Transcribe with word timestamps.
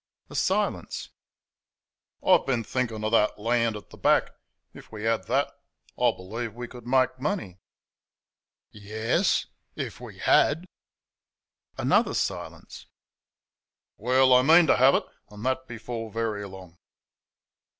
A 0.31 0.35
silence. 0.35 1.09
"I've 2.25 2.47
been 2.47 2.63
thinking 2.63 3.03
of 3.03 3.11
that 3.11 3.37
land 3.37 3.75
at 3.77 3.91
the 3.91 3.97
back 3.99 4.31
if 4.73 4.91
we 4.91 5.03
had 5.03 5.27
that 5.27 5.49
I 5.95 6.09
believe 6.09 6.55
we 6.55 6.67
could 6.67 6.87
make 6.87 7.19
money." 7.19 7.59
"Yairs 8.71 9.45
if 9.75 10.01
we 10.01 10.17
HAD." 10.17 10.65
Another 11.77 12.15
silence. 12.15 12.87
"Well, 13.95 14.33
I 14.33 14.41
mean 14.41 14.65
to 14.65 14.77
have 14.77 14.95
it, 14.95 15.03
and 15.29 15.45
that 15.45 15.67
before 15.67 16.11
very 16.11 16.47
long." 16.47 16.79